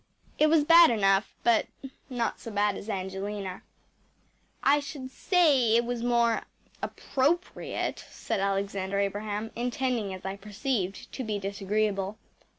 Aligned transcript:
It 0.39 0.47
was 0.49 0.63
bad 0.63 0.89
enough, 0.89 1.35
but 1.43 1.67
not 2.09 2.39
so 2.39 2.49
bad 2.49 2.75
as 2.75 2.89
Angelina.‚ÄĚ 2.89 3.61
“I 4.63 4.79
should 4.79 5.11
say 5.11 5.75
it 5.75 5.85
was 5.85 6.01
more 6.01 6.41
appropriate,‚ÄĚ 6.81 8.11
said 8.11 8.39
Alexander 8.39 8.97
Abraham, 8.97 9.51
intending, 9.55 10.11
as 10.11 10.25
I 10.25 10.37
perceived, 10.37 11.11
to 11.11 11.23
be 11.23 11.37
disagreeable. 11.37 12.17